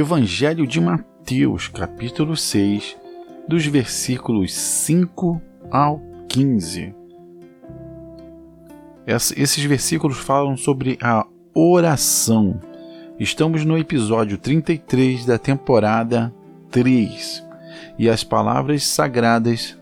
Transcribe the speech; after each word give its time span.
Evangelho 0.00 0.66
de 0.66 0.80
Mateus, 0.80 1.68
capítulo 1.68 2.34
6, 2.34 2.96
dos 3.46 3.66
versículos 3.66 4.50
5 4.54 5.38
ao 5.70 6.00
15. 6.26 6.94
Esses 9.06 9.62
versículos 9.62 10.16
falam 10.16 10.56
sobre 10.56 10.96
a 11.02 11.26
oração. 11.52 12.58
Estamos 13.18 13.62
no 13.66 13.76
episódio 13.76 14.38
33 14.38 15.26
da 15.26 15.38
temporada 15.38 16.34
3 16.70 17.44
e 17.98 18.08
as 18.08 18.24
palavras 18.24 18.86
sagradas 18.86 19.78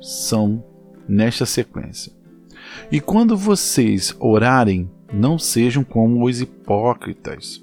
são 0.00 0.64
nesta 1.06 1.44
sequência. 1.44 2.10
E 2.90 2.98
quando 2.98 3.36
vocês 3.36 4.16
orarem, 4.18 4.90
não 5.12 5.38
sejam 5.38 5.84
como 5.84 6.24
os 6.24 6.40
hipócritas. 6.40 7.62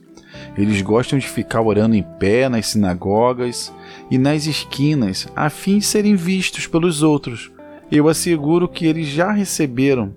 Eles 0.57 0.81
gostam 0.81 1.19
de 1.19 1.27
ficar 1.27 1.61
orando 1.61 1.95
em 1.95 2.03
pé 2.03 2.49
nas 2.49 2.67
sinagogas 2.67 3.73
e 4.09 4.17
nas 4.17 4.45
esquinas, 4.45 5.27
a 5.35 5.49
fim 5.49 5.79
de 5.79 5.85
serem 5.85 6.15
vistos 6.15 6.67
pelos 6.67 7.03
outros. 7.03 7.51
Eu 7.91 8.09
asseguro 8.09 8.67
que 8.67 8.85
eles 8.85 9.07
já 9.07 9.31
receberam 9.31 10.13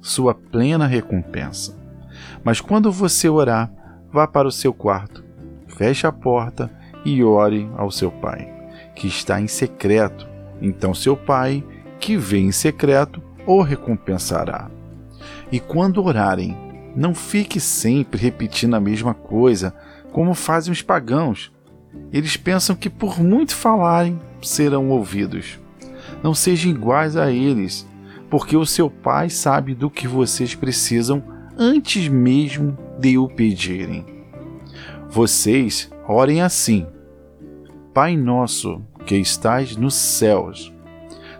sua 0.00 0.34
plena 0.34 0.86
recompensa. 0.86 1.76
Mas 2.42 2.60
quando 2.60 2.90
você 2.90 3.28
orar, 3.28 3.70
vá 4.12 4.26
para 4.26 4.48
o 4.48 4.52
seu 4.52 4.72
quarto, 4.72 5.24
feche 5.66 6.06
a 6.06 6.12
porta 6.12 6.70
e 7.04 7.22
ore 7.22 7.68
ao 7.76 7.90
seu 7.90 8.10
pai, 8.10 8.48
que 8.94 9.06
está 9.06 9.40
em 9.40 9.48
secreto. 9.48 10.26
Então 10.60 10.94
seu 10.94 11.16
pai, 11.16 11.64
que 12.00 12.16
vê 12.16 12.38
em 12.38 12.52
secreto, 12.52 13.22
o 13.46 13.62
recompensará. 13.62 14.70
E 15.50 15.58
quando 15.58 16.04
orarem, 16.04 16.56
não 16.98 17.14
fique 17.14 17.60
sempre 17.60 18.20
repetindo 18.20 18.74
a 18.74 18.80
mesma 18.80 19.14
coisa, 19.14 19.72
como 20.10 20.34
fazem 20.34 20.72
os 20.72 20.82
pagãos. 20.82 21.52
Eles 22.12 22.36
pensam 22.36 22.74
que 22.74 22.90
por 22.90 23.20
muito 23.20 23.54
falarem, 23.54 24.20
serão 24.42 24.90
ouvidos. 24.90 25.60
Não 26.24 26.34
sejam 26.34 26.72
iguais 26.72 27.16
a 27.16 27.30
eles, 27.30 27.86
porque 28.28 28.56
o 28.56 28.66
seu 28.66 28.90
Pai 28.90 29.30
sabe 29.30 29.76
do 29.76 29.88
que 29.88 30.08
vocês 30.08 30.56
precisam 30.56 31.22
antes 31.56 32.08
mesmo 32.08 32.76
de 32.98 33.16
o 33.16 33.28
pedirem. 33.28 34.04
Vocês 35.08 35.88
orem 36.04 36.42
assim: 36.42 36.84
Pai 37.94 38.16
nosso 38.16 38.82
que 39.06 39.14
estás 39.14 39.76
nos 39.76 39.94
céus, 39.94 40.72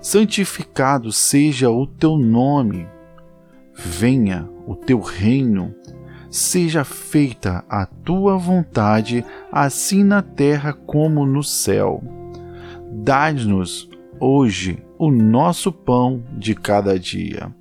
santificado 0.00 1.11
seja 1.11 1.69
o 1.69 1.84
teu 1.84 2.17
nome. 2.17 2.87
Venha 3.81 4.48
o 4.67 4.75
teu 4.75 5.01
reino. 5.01 5.73
Seja 6.29 6.83
feita 6.83 7.65
a 7.71 7.87
tua 7.87 8.37
vontade, 8.37 9.25
assim 9.53 10.03
na 10.03 10.21
terra 10.21 10.73
como 10.73 11.25
no 11.25 11.45
céu. 11.45 12.03
Dá-nos 12.91 13.89
hoje 14.19 14.83
o 14.99 15.12
nosso 15.12 15.71
pão 15.71 16.23
de 16.37 16.56
cada 16.56 16.99
dia. 16.99 17.55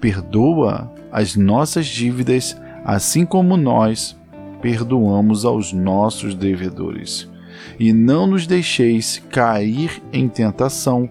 Perdoa 0.00 0.90
as 1.12 1.36
nossas 1.36 1.86
dívidas, 1.86 2.58
assim 2.82 3.26
como 3.26 3.56
nós 3.56 4.18
perdoamos 4.62 5.44
aos 5.44 5.72
nossos 5.72 6.34
devedores. 6.34 7.30
E 7.78 7.92
não 7.92 8.26
nos 8.26 8.46
deixeis 8.46 9.22
cair 9.30 10.02
em 10.12 10.28
tentação, 10.28 11.08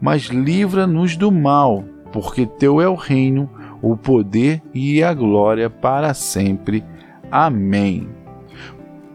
mas 0.00 0.24
livra-nos 0.24 1.16
do 1.16 1.30
mal, 1.30 1.84
porque 2.12 2.44
teu 2.44 2.80
é 2.80 2.88
o 2.88 2.94
reino, 2.94 3.48
o 3.82 3.96
poder 3.96 4.62
e 4.74 5.02
a 5.02 5.12
glória 5.14 5.70
para 5.70 6.14
sempre. 6.14 6.84
Amém. 7.30 8.08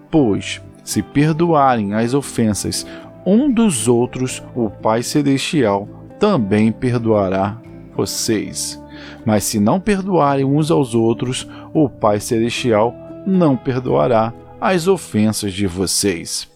Pois, 0.09 0.61
se 0.83 1.01
perdoarem 1.01 1.93
as 1.93 2.13
ofensas 2.13 2.85
um 3.25 3.51
dos 3.51 3.87
outros, 3.87 4.43
o 4.55 4.69
Pai 4.69 5.01
Celestial 5.01 5.89
também 6.19 6.71
perdoará 6.71 7.59
vocês. 7.95 8.81
Mas 9.25 9.43
se 9.45 9.59
não 9.59 9.79
perdoarem 9.79 10.45
uns 10.45 10.69
aos 10.69 10.93
outros, 10.93 11.49
o 11.73 11.89
Pai 11.89 12.19
Celestial 12.19 12.93
não 13.25 13.57
perdoará 13.57 14.31
as 14.61 14.87
ofensas 14.87 15.53
de 15.53 15.65
vocês. 15.65 16.47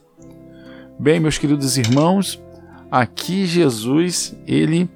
Bem, 1.00 1.20
meus 1.20 1.38
queridos 1.38 1.78
irmãos, 1.78 2.42
aqui 2.92 3.46
Jesus, 3.46 4.38
ele 4.46 4.88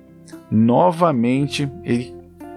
novamente, 0.52 1.68
ele 1.84 2.13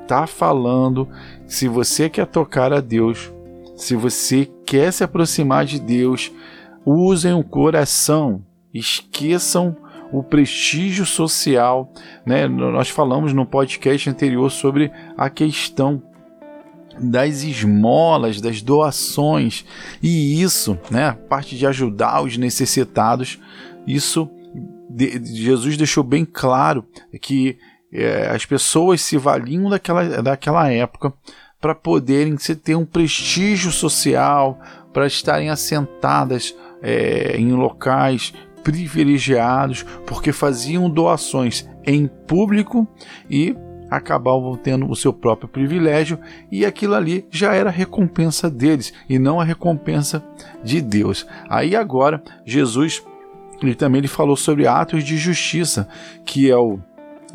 está 0.06 0.24
falando, 0.26 1.08
se 1.48 1.66
você 1.66 2.08
quer 2.08 2.26
tocar 2.26 2.72
a 2.72 2.80
Deus, 2.80 3.32
se 3.74 3.96
você 3.96 4.48
quer 4.64 4.92
se 4.92 5.02
aproximar 5.02 5.64
de 5.64 5.80
Deus, 5.80 6.32
usem 6.84 7.34
o 7.34 7.42
coração, 7.42 8.42
esqueçam 8.72 9.76
o 10.12 10.22
prestígio 10.22 11.04
social. 11.04 11.92
Né? 12.24 12.46
Nós 12.46 12.88
falamos 12.88 13.32
no 13.32 13.44
podcast 13.44 14.08
anterior 14.08 14.48
sobre 14.50 14.92
a 15.16 15.28
questão 15.28 16.00
das 16.98 17.42
esmolas, 17.42 18.40
das 18.40 18.62
doações, 18.62 19.66
e 20.02 20.40
isso, 20.40 20.78
né, 20.90 21.08
a 21.08 21.14
parte 21.14 21.54
de 21.54 21.66
ajudar 21.66 22.22
os 22.22 22.38
necessitados, 22.38 23.38
isso 23.86 24.30
de, 24.88 25.22
Jesus 25.22 25.76
deixou 25.76 26.02
bem 26.02 26.24
claro 26.24 26.86
que 27.20 27.58
é, 27.92 28.28
as 28.28 28.44
pessoas 28.44 29.00
se 29.00 29.16
valiam 29.16 29.70
daquela, 29.70 30.22
daquela 30.22 30.70
época 30.70 31.12
para 31.60 31.74
poderem 31.74 32.36
ter 32.36 32.74
um 32.74 32.84
prestígio 32.84 33.72
social, 33.72 34.60
para 34.92 35.06
estarem 35.06 35.50
assentadas 35.50 36.54
é, 36.82 37.36
em 37.36 37.52
locais 37.52 38.32
privilegiados 38.62 39.84
porque 40.04 40.32
faziam 40.32 40.90
doações 40.90 41.68
em 41.84 42.08
público 42.08 42.86
e 43.30 43.54
acabavam 43.88 44.56
tendo 44.56 44.90
o 44.90 44.96
seu 44.96 45.12
próprio 45.12 45.48
privilégio 45.48 46.18
e 46.50 46.66
aquilo 46.66 46.94
ali 46.94 47.24
já 47.30 47.54
era 47.54 47.70
recompensa 47.70 48.50
deles 48.50 48.92
e 49.08 49.18
não 49.18 49.40
a 49.40 49.44
recompensa 49.44 50.24
de 50.64 50.80
Deus. 50.80 51.24
Aí 51.48 51.76
agora 51.76 52.22
Jesus 52.44 53.04
ele 53.62 53.74
também 53.74 54.00
ele 54.00 54.08
falou 54.08 54.36
sobre 54.36 54.66
atos 54.66 55.04
de 55.04 55.16
justiça, 55.16 55.88
que 56.24 56.50
é 56.50 56.56
o 56.56 56.78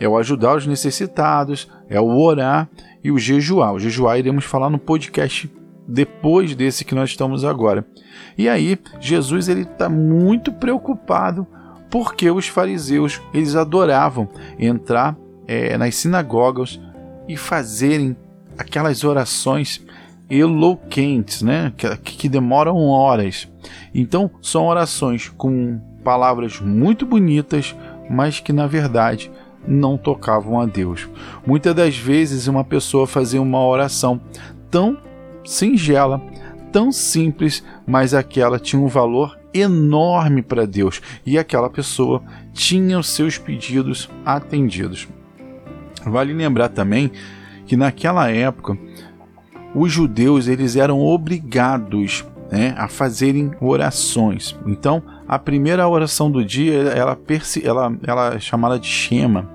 é 0.02 0.10
o 0.10 0.18
ajudar 0.18 0.58
os 0.58 0.66
necessitados, 0.66 1.70
é 1.88 2.02
o 2.02 2.18
orar 2.18 2.68
e 3.04 3.12
o 3.12 3.20
jejuar. 3.20 3.76
O 3.76 3.80
jejuar 3.80 4.18
iremos 4.18 4.44
falar 4.44 4.68
no 4.68 4.80
podcast 4.80 5.48
depois 5.88 6.56
desse 6.56 6.84
que 6.84 6.96
nós 6.96 7.12
estamos 7.12 7.46
agora. 7.46 7.86
E 8.36 8.50
aí 8.50 8.80
Jesus 9.00 9.48
ele 9.48 9.62
está 9.62 9.88
muito 9.88 10.52
preocupado 10.52 11.46
porque 11.92 12.32
os 12.32 12.48
fariseus 12.48 13.22
eles 13.32 13.56
adoravam 13.56 14.28
entrar 14.58 15.16
é, 15.48 15.78
nas 15.78 15.94
sinagogas 15.94 16.82
e 17.28 17.38
fazerem 17.38 18.18
aquelas 18.58 19.04
orações 19.04 19.86
eloquentes, 20.28 21.44
né, 21.44 21.74
que, 21.78 21.96
que 21.98 22.28
demoram 22.30 22.76
horas. 22.88 23.48
Então 23.94 24.32
são 24.42 24.66
orações 24.66 25.30
com 25.30 25.80
palavras 26.04 26.60
muito 26.60 27.06
bonitas, 27.06 27.76
mas 28.10 28.40
que 28.40 28.52
na 28.52 28.66
verdade 28.66 29.30
não 29.68 29.98
tocavam 29.98 30.60
a 30.60 30.66
Deus. 30.66 31.08
Muitas 31.46 31.74
das 31.76 31.98
vezes 31.98 32.48
uma 32.48 32.64
pessoa 32.64 33.06
fazia 33.06 33.42
uma 33.42 33.66
oração 33.66 34.20
tão 34.70 34.98
singela, 35.44 36.22
tão 36.72 36.92
simples, 36.92 37.64
mas 37.86 38.14
aquela 38.14 38.60
tinha 38.60 38.82
um 38.82 38.88
valor 38.88 39.38
enorme 39.54 40.42
para 40.42 40.66
Deus 40.66 41.02
e 41.26 41.38
aquela 41.38 41.70
pessoa 41.70 42.22
tinha 42.54 42.98
os 42.98 43.10
seus 43.10 43.38
pedidos 43.38 44.10
atendidos. 44.26 45.08
Vale 46.06 46.34
lembrar 46.34 46.70
também 46.70 47.12
que 47.66 47.76
naquela 47.76 48.30
época 48.30 48.78
os 49.76 49.92
judeus 49.92 50.48
eles 50.48 50.76
eram 50.76 51.00
obrigados 51.00 52.26
né, 52.52 52.74
a 52.78 52.88
fazerem 52.88 53.52
orações. 53.62 54.58
Então 54.66 55.04
a 55.32 55.40
primeira 55.40 55.88
oração 55.88 56.30
do 56.30 56.44
dia 56.44 56.74
ela, 56.74 57.18
ela, 57.64 57.98
ela 58.06 58.36
é 58.36 58.40
chamada 58.42 58.78
de 58.78 58.86
Shema. 58.86 59.50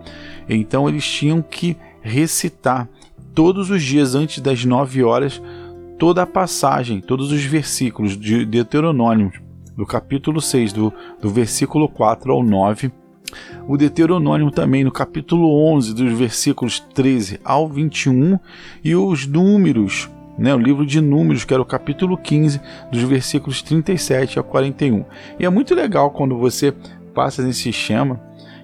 Então 0.48 0.88
eles 0.88 1.06
tinham 1.06 1.42
que 1.42 1.76
recitar 2.00 2.88
todos 3.34 3.68
os 3.68 3.82
dias 3.82 4.14
antes 4.14 4.38
das 4.38 4.64
nove 4.64 5.04
horas 5.04 5.42
toda 5.98 6.22
a 6.22 6.26
passagem, 6.26 7.02
todos 7.02 7.30
os 7.30 7.44
versículos 7.44 8.18
de 8.18 8.46
Deuteronômio, 8.46 9.30
do 9.76 9.84
capítulo 9.84 10.40
6, 10.40 10.72
do, 10.72 10.90
do 11.20 11.28
versículo 11.28 11.90
4 11.90 12.32
ao 12.32 12.42
9. 12.42 12.90
O 13.68 13.76
Deuteronômio 13.76 14.50
também 14.50 14.82
no 14.82 14.90
capítulo 14.90 15.62
11, 15.74 15.92
dos 15.92 16.18
versículos 16.18 16.80
13 16.80 17.38
ao 17.44 17.68
21. 17.68 18.38
E 18.82 18.96
os 18.96 19.26
Números, 19.26 20.08
né, 20.38 20.54
o 20.54 20.58
livro 20.58 20.84
de 20.84 21.00
Números, 21.00 21.44
que 21.44 21.52
era 21.52 21.62
o 21.62 21.66
capítulo 21.66 22.16
15, 22.16 22.60
dos 22.90 23.02
versículos 23.02 23.62
37 23.62 24.38
a 24.38 24.42
41. 24.42 25.04
E 25.38 25.44
é 25.44 25.48
muito 25.48 25.74
legal 25.74 26.10
quando 26.10 26.36
você 26.36 26.72
passa 27.14 27.42
nesse 27.42 27.70
esquema 27.70 28.20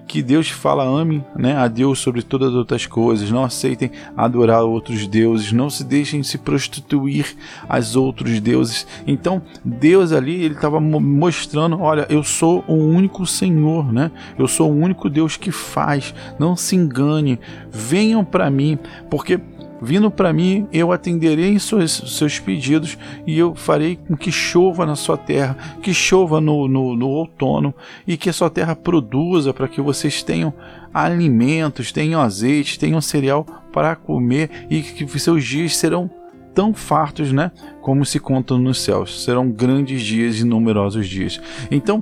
que 0.07 0.21
Deus 0.21 0.49
fala 0.49 0.83
ame 0.83 1.23
né, 1.35 1.55
a 1.55 1.67
Deus 1.67 1.99
sobre 1.99 2.21
todas 2.21 2.49
as 2.49 2.55
outras 2.55 2.85
coisas, 2.85 3.31
não 3.31 3.43
aceitem 3.43 3.91
adorar 4.15 4.63
outros 4.63 5.07
deuses, 5.07 5.51
não 5.51 5.69
se 5.69 5.83
deixem 5.83 6.21
se 6.23 6.37
prostituir 6.37 7.35
aos 7.67 7.95
outros 7.95 8.39
deuses. 8.39 8.85
Então 9.07 9.41
Deus 9.63 10.11
ali 10.11 10.43
ele 10.43 10.55
estava 10.55 10.79
mostrando, 10.79 11.79
olha, 11.79 12.05
eu 12.09 12.23
sou 12.23 12.63
o 12.67 12.73
único 12.73 13.25
Senhor, 13.25 13.91
né? 13.91 14.11
Eu 14.37 14.47
sou 14.47 14.71
o 14.71 14.75
único 14.75 15.09
Deus 15.09 15.37
que 15.37 15.51
faz. 15.51 16.13
Não 16.37 16.55
se 16.55 16.75
engane, 16.75 17.39
venham 17.71 18.23
para 18.23 18.49
mim, 18.49 18.77
porque 19.09 19.39
Vindo 19.83 20.09
para 20.09 20.31
mim, 20.31 20.65
eu 20.71 20.93
atenderei 20.93 21.59
seus, 21.59 21.91
seus 22.17 22.39
pedidos 22.39 22.97
e 23.27 23.37
eu 23.37 23.53
farei 23.53 23.97
com 23.97 24.15
que 24.15 24.31
chova 24.31 24.85
na 24.85 24.95
sua 24.95 25.17
terra, 25.17 25.57
que 25.81 25.93
chova 25.93 26.39
no, 26.39 26.69
no, 26.69 26.95
no 26.95 27.09
outono 27.09 27.73
e 28.07 28.15
que 28.15 28.29
a 28.29 28.33
sua 28.33 28.49
terra 28.49 28.77
produza 28.77 29.53
para 29.53 29.67
que 29.67 29.81
vocês 29.81 30.23
tenham 30.23 30.53
alimentos, 30.93 31.91
tenham 31.91 32.21
azeite, 32.21 32.79
tenham 32.79 33.01
cereal 33.01 33.45
para 33.73 33.93
comer 33.93 34.49
e 34.69 34.81
que 34.81 35.19
seus 35.19 35.43
dias 35.43 35.75
serão 35.75 36.09
tão 36.55 36.73
fartos, 36.73 37.33
né, 37.33 37.51
como 37.81 38.05
se 38.05 38.21
contam 38.21 38.57
nos 38.57 38.81
céus. 38.81 39.25
Serão 39.25 39.51
grandes 39.51 40.01
dias 40.01 40.39
e 40.39 40.45
numerosos 40.45 41.09
dias. 41.09 41.41
Então, 41.69 42.01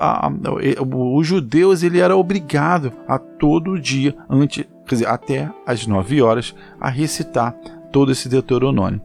a, 0.00 0.26
a, 0.26 0.82
o, 0.82 1.16
os 1.16 1.24
judeus 1.24 1.84
ele 1.84 2.00
era 2.00 2.16
obrigado 2.16 2.92
a 3.06 3.16
todo 3.16 3.78
dia, 3.78 4.12
antes, 4.28 4.64
quer 4.86 4.94
dizer, 4.96 5.08
até 5.08 5.50
as 5.66 5.86
9 5.86 6.22
horas, 6.22 6.54
a 6.80 6.88
recitar 6.88 7.52
todo 7.92 8.12
esse 8.12 8.28
Deuteronômio. 8.28 9.00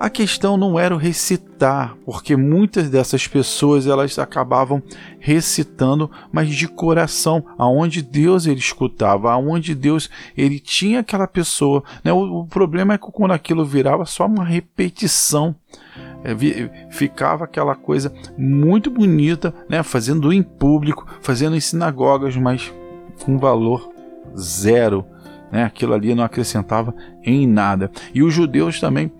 A 0.00 0.08
questão 0.08 0.56
não 0.56 0.78
era 0.78 0.94
o 0.94 0.98
recitar, 0.98 1.96
porque 2.06 2.36
muitas 2.36 2.88
dessas 2.88 3.26
pessoas 3.26 3.84
elas 3.84 4.16
acabavam 4.16 4.80
recitando, 5.18 6.08
mas 6.30 6.50
de 6.50 6.68
coração, 6.68 7.44
aonde 7.58 8.00
Deus 8.00 8.46
ele 8.46 8.60
escutava, 8.60 9.32
aonde 9.32 9.74
Deus 9.74 10.08
ele 10.36 10.60
tinha 10.60 11.00
aquela 11.00 11.26
pessoa. 11.26 11.82
Né? 12.04 12.12
O, 12.12 12.42
o 12.42 12.46
problema 12.46 12.94
é 12.94 12.98
que 12.98 13.10
quando 13.10 13.32
aquilo 13.32 13.64
virava 13.64 14.06
só 14.06 14.26
uma 14.26 14.44
repetição, 14.44 15.52
é, 16.22 16.32
ficava 16.90 17.42
aquela 17.42 17.74
coisa 17.74 18.12
muito 18.36 18.92
bonita, 18.92 19.52
né? 19.68 19.82
fazendo 19.82 20.32
em 20.32 20.44
público, 20.44 21.08
fazendo 21.20 21.56
em 21.56 21.60
sinagogas, 21.60 22.36
mas 22.36 22.72
com 23.24 23.36
valor 23.36 23.97
zero. 24.38 25.04
Né? 25.50 25.64
Aquilo 25.64 25.94
ali 25.94 26.14
não 26.14 26.24
acrescentava 26.24 26.94
em 27.22 27.46
nada. 27.46 27.90
E 28.14 28.22
os 28.22 28.32
judeus 28.32 28.80
também, 28.80 29.10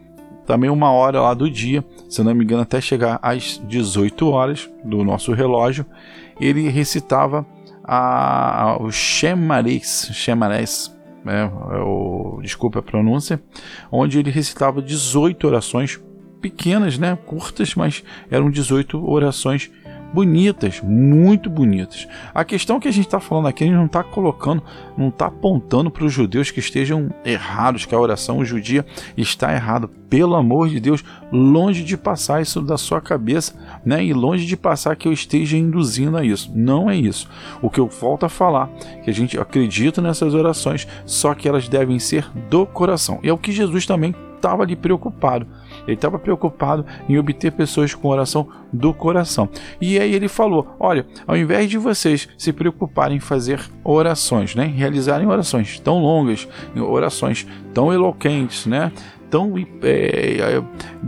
também 0.46 0.70
uma 0.70 0.90
hora 0.90 1.20
lá 1.20 1.34
do 1.34 1.50
dia, 1.50 1.84
se 2.08 2.22
não 2.22 2.34
me 2.34 2.44
engano, 2.44 2.62
até 2.62 2.80
chegar 2.80 3.18
às 3.22 3.60
18 3.66 4.28
horas 4.28 4.70
do 4.84 5.02
nosso 5.04 5.32
relógio, 5.32 5.84
ele 6.40 6.68
recitava 6.68 7.46
a, 7.82 8.62
a, 8.62 8.82
o 8.82 8.90
Shemares, 8.90 10.10
Shemares 10.12 10.94
é, 11.26 11.42
é 11.42 11.80
o, 11.80 12.40
desculpa 12.42 12.78
a 12.78 12.82
pronúncia, 12.82 13.42
onde 13.90 14.18
ele 14.18 14.30
recitava 14.30 14.80
18 14.80 15.46
orações 15.46 16.00
pequenas, 16.40 16.98
né, 16.98 17.18
curtas, 17.26 17.74
mas 17.74 18.04
eram 18.30 18.50
18 18.50 19.04
orações 19.10 19.70
bonitas, 20.12 20.80
muito 20.82 21.50
bonitas. 21.50 22.08
A 22.34 22.44
questão 22.44 22.80
que 22.80 22.88
a 22.88 22.90
gente 22.90 23.06
está 23.06 23.20
falando 23.20 23.48
aqui, 23.48 23.64
a 23.64 23.66
gente 23.66 23.76
não 23.76 23.86
está 23.86 24.02
colocando, 24.02 24.62
não 24.96 25.08
está 25.08 25.26
apontando 25.26 25.90
para 25.90 26.04
os 26.04 26.12
judeus 26.12 26.50
que 26.50 26.60
estejam 26.60 27.10
errados, 27.24 27.84
que 27.84 27.94
a 27.94 28.00
oração 28.00 28.44
judia 28.44 28.84
está 29.16 29.52
errada. 29.52 29.88
Pelo 30.08 30.36
amor 30.36 30.70
de 30.70 30.80
Deus, 30.80 31.04
longe 31.30 31.84
de 31.84 31.96
passar 31.96 32.40
isso 32.40 32.62
da 32.62 32.78
sua 32.78 32.98
cabeça, 32.98 33.54
né? 33.84 34.02
E 34.02 34.14
longe 34.14 34.46
de 34.46 34.56
passar 34.56 34.96
que 34.96 35.06
eu 35.06 35.12
esteja 35.12 35.56
induzindo 35.56 36.16
a 36.16 36.24
isso. 36.24 36.50
Não 36.54 36.88
é 36.88 36.96
isso. 36.96 37.28
O 37.60 37.68
que 37.68 37.78
eu 37.78 37.88
volto 37.88 38.24
a 38.24 38.28
falar, 38.30 38.68
que 39.04 39.10
a 39.10 39.12
gente 39.12 39.38
acredita 39.38 40.00
nessas 40.00 40.32
orações, 40.32 40.88
só 41.04 41.34
que 41.34 41.46
elas 41.46 41.68
devem 41.68 41.98
ser 41.98 42.26
do 42.48 42.64
coração. 42.64 43.20
E 43.22 43.28
é 43.28 43.32
o 43.32 43.36
que 43.36 43.52
Jesus 43.52 43.84
também 43.84 44.14
estava 44.38 44.62
ali 44.62 44.74
preocupado. 44.74 45.46
Ele 45.86 45.94
estava 45.94 46.18
preocupado 46.18 46.84
em 47.08 47.18
obter 47.18 47.52
pessoas 47.52 47.94
com 47.94 48.08
oração 48.08 48.48
do 48.72 48.94
coração. 48.94 49.48
E 49.80 49.98
aí 49.98 50.14
ele 50.14 50.28
falou: 50.28 50.74
Olha, 50.80 51.06
ao 51.26 51.36
invés 51.36 51.68
de 51.68 51.78
vocês 51.78 52.28
se 52.38 52.52
preocuparem 52.52 53.18
em 53.18 53.20
fazer 53.20 53.60
orações, 53.84 54.54
né, 54.54 54.66
realizarem 54.66 55.26
orações 55.26 55.78
tão 55.80 55.98
longas, 55.98 56.48
orações 56.76 57.46
tão 57.74 57.92
eloquentes, 57.92 58.66
né, 58.66 58.92
tão 59.30 59.54
é, 59.82 60.62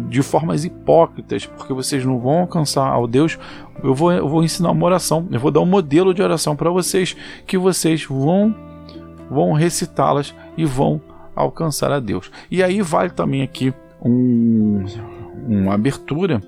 de 0.08 0.22
formas 0.22 0.64
hipócritas, 0.64 1.46
porque 1.46 1.72
vocês 1.72 2.04
não 2.04 2.18
vão 2.18 2.40
alcançar 2.40 2.86
ao 2.86 3.06
Deus. 3.06 3.38
Eu 3.82 3.94
vou, 3.94 4.12
eu 4.12 4.28
vou 4.28 4.44
ensinar 4.44 4.70
uma 4.70 4.84
oração, 4.84 5.26
eu 5.30 5.40
vou 5.40 5.50
dar 5.50 5.60
um 5.60 5.66
modelo 5.66 6.12
de 6.12 6.22
oração 6.22 6.54
para 6.54 6.70
vocês 6.70 7.16
que 7.46 7.56
vocês 7.56 8.04
vão 8.04 8.54
vão 9.30 9.52
recitá-las 9.52 10.34
e 10.56 10.64
vão 10.64 11.00
alcançar 11.34 11.92
a 11.92 12.00
Deus. 12.00 12.30
E 12.50 12.62
aí 12.62 12.82
vale 12.82 13.10
também 13.10 13.42
aqui 13.42 13.72
um, 14.02 14.84
uma 15.46 15.74
abertura 15.74 16.42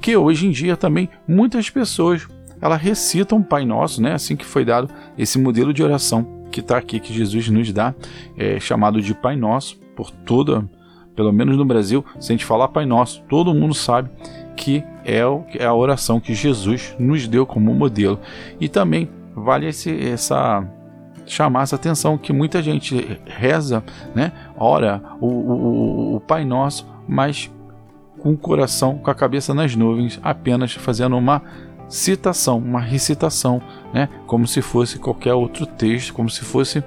que 0.00 0.16
hoje 0.16 0.46
em 0.46 0.50
dia 0.50 0.76
também 0.76 1.08
muitas 1.26 1.70
pessoas 1.70 2.26
ela 2.60 2.76
recitam 2.76 3.42
Pai 3.42 3.64
Nosso, 3.64 4.00
né? 4.00 4.12
Assim 4.12 4.36
que 4.36 4.44
foi 4.44 4.64
dado 4.64 4.88
esse 5.18 5.38
modelo 5.38 5.72
de 5.72 5.82
oração 5.82 6.46
que 6.52 6.60
está 6.60 6.76
aqui 6.76 7.00
que 7.00 7.12
Jesus 7.12 7.48
nos 7.48 7.72
dá, 7.72 7.94
é, 8.36 8.60
chamado 8.60 9.00
de 9.00 9.14
Pai 9.14 9.34
Nosso 9.34 9.76
por 9.96 10.10
toda, 10.10 10.64
pelo 11.16 11.32
menos 11.32 11.56
no 11.56 11.64
Brasil, 11.64 12.04
se 12.20 12.30
a 12.30 12.34
gente 12.34 12.44
falar 12.44 12.68
Pai 12.68 12.86
Nosso, 12.86 13.22
todo 13.28 13.54
mundo 13.54 13.74
sabe 13.74 14.10
que 14.56 14.84
é, 15.04 15.26
o, 15.26 15.44
é 15.54 15.64
a 15.64 15.74
oração 15.74 16.20
que 16.20 16.34
Jesus 16.34 16.94
nos 16.98 17.26
deu 17.26 17.44
como 17.44 17.74
modelo. 17.74 18.20
E 18.60 18.68
também 18.68 19.08
vale 19.34 19.66
esse, 19.66 19.90
essa 19.90 20.64
chamar 21.32 21.62
essa 21.62 21.76
atenção 21.76 22.18
que 22.18 22.32
muita 22.32 22.62
gente 22.62 23.18
reza, 23.24 23.82
né? 24.14 24.32
Ora 24.56 25.02
o, 25.18 25.26
o, 25.26 26.16
o 26.16 26.20
Pai 26.20 26.44
Nosso, 26.44 26.86
mas 27.08 27.50
com 28.18 28.32
o 28.32 28.36
coração, 28.36 28.98
com 28.98 29.10
a 29.10 29.14
cabeça 29.14 29.54
nas 29.54 29.74
nuvens, 29.74 30.20
apenas 30.22 30.74
fazendo 30.74 31.16
uma 31.16 31.42
citação, 31.88 32.58
uma 32.58 32.80
recitação, 32.80 33.62
né? 33.94 34.10
Como 34.26 34.46
se 34.46 34.60
fosse 34.60 34.98
qualquer 34.98 35.32
outro 35.32 35.64
texto, 35.64 36.12
como 36.12 36.28
se 36.28 36.44
fosse, 36.44 36.84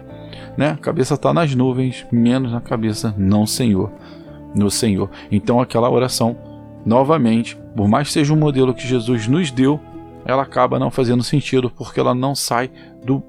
né? 0.56 0.72
A 0.72 0.78
cabeça 0.78 1.16
está 1.16 1.34
nas 1.34 1.56
nuvens, 1.56 2.06
menos 2.12 2.52
na 2.52 2.62
cabeça, 2.62 3.16
não 3.18 3.48
Senhor, 3.48 3.92
no 4.56 4.70
Senhor. 4.70 5.10
Então 5.32 5.60
aquela 5.60 5.90
oração, 5.90 6.38
novamente, 6.86 7.58
por 7.76 7.88
mais 7.88 8.10
que 8.10 8.14
seja 8.14 8.32
um 8.32 8.38
modelo 8.38 8.76
que 8.76 8.88
Jesus 8.88 9.28
nos 9.28 9.50
deu, 9.50 9.80
ela 10.24 10.44
acaba 10.44 10.78
não 10.78 10.92
fazendo 10.92 11.24
sentido 11.24 11.68
porque 11.68 12.00
ela 12.00 12.14
não 12.14 12.36
sai 12.36 12.70
do 13.04 13.24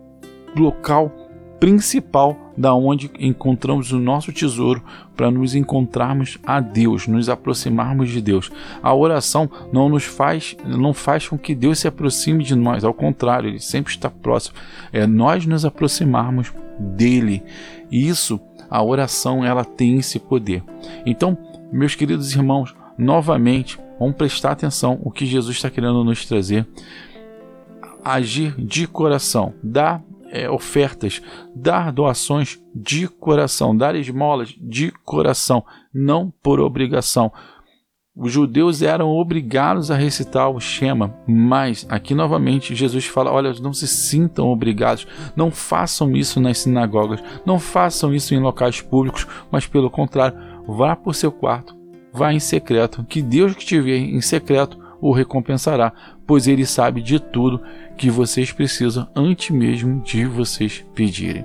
local 0.56 1.12
principal 1.58 2.36
da 2.56 2.74
onde 2.74 3.10
encontramos 3.18 3.92
o 3.92 3.98
nosso 3.98 4.32
tesouro 4.32 4.82
para 5.16 5.30
nos 5.30 5.54
encontrarmos 5.54 6.38
a 6.44 6.60
Deus, 6.60 7.06
nos 7.06 7.28
aproximarmos 7.28 8.10
de 8.10 8.20
Deus. 8.20 8.50
A 8.82 8.94
oração 8.94 9.50
não 9.72 9.88
nos 9.88 10.04
faz, 10.04 10.56
não 10.64 10.92
faz 10.92 11.28
com 11.28 11.38
que 11.38 11.54
Deus 11.54 11.78
se 11.78 11.88
aproxime 11.88 12.44
de 12.44 12.54
nós, 12.54 12.84
ao 12.84 12.94
contrário, 12.94 13.48
ele 13.48 13.60
sempre 13.60 13.92
está 13.92 14.10
próximo. 14.10 14.56
É 14.92 15.06
nós 15.06 15.46
nos 15.46 15.64
aproximarmos 15.64 16.52
dele. 16.78 17.42
E 17.90 18.08
isso, 18.08 18.40
a 18.70 18.82
oração, 18.82 19.44
ela 19.44 19.64
tem 19.64 19.98
esse 19.98 20.18
poder. 20.18 20.62
Então, 21.04 21.36
meus 21.72 21.94
queridos 21.94 22.34
irmãos, 22.34 22.74
novamente, 22.98 23.78
vamos 23.98 24.16
prestar 24.16 24.52
atenção 24.52 24.98
o 25.02 25.10
que 25.10 25.26
Jesus 25.26 25.56
está 25.56 25.70
querendo 25.70 26.04
nos 26.04 26.24
trazer. 26.26 26.66
Agir 28.04 28.54
de 28.56 28.86
coração, 28.86 29.52
dar 29.62 30.02
é, 30.36 30.50
ofertas, 30.50 31.22
dar 31.54 31.90
doações 31.90 32.60
de 32.74 33.08
coração, 33.08 33.74
dar 33.74 33.94
esmolas 33.94 34.54
de 34.60 34.92
coração, 35.02 35.64
não 35.92 36.30
por 36.42 36.60
obrigação. 36.60 37.32
Os 38.14 38.32
judeus 38.32 38.80
eram 38.80 39.08
obrigados 39.10 39.90
a 39.90 39.94
recitar 39.94 40.50
o 40.50 40.60
Shema, 40.60 41.14
mas 41.26 41.86
aqui 41.88 42.14
novamente 42.14 42.74
Jesus 42.74 43.06
fala: 43.06 43.30
olha, 43.32 43.52
não 43.60 43.72
se 43.72 43.86
sintam 43.86 44.48
obrigados, 44.48 45.06
não 45.34 45.50
façam 45.50 46.14
isso 46.16 46.40
nas 46.40 46.58
sinagogas, 46.58 47.22
não 47.44 47.58
façam 47.58 48.14
isso 48.14 48.34
em 48.34 48.40
locais 48.40 48.80
públicos, 48.80 49.26
mas 49.50 49.66
pelo 49.66 49.90
contrário, 49.90 50.38
vá 50.66 50.96
para 50.96 51.10
o 51.10 51.14
seu 51.14 51.32
quarto, 51.32 51.74
vá 52.12 52.32
em 52.32 52.40
secreto, 52.40 53.04
que 53.04 53.20
Deus 53.20 53.54
que 53.54 53.64
te 53.64 53.80
vê 53.80 53.98
em 53.98 54.20
secreto 54.20 54.85
o 55.00 55.12
recompensará, 55.12 55.92
pois 56.26 56.46
ele 56.46 56.66
sabe 56.66 57.02
de 57.02 57.20
tudo 57.20 57.60
que 57.96 58.10
vocês 58.10 58.52
precisam 58.52 59.08
antes 59.14 59.50
mesmo 59.50 60.00
de 60.02 60.24
vocês 60.24 60.84
pedirem. 60.94 61.44